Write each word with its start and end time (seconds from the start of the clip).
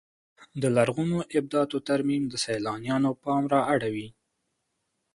د 0.61 0.63
لرغونو 0.75 1.17
ابداتو 1.39 1.77
ترمیم 1.89 2.23
د 2.29 2.33
سیلانیانو 2.45 3.11
پام 3.23 3.43
را 3.53 3.61
اړوي. 3.73 4.07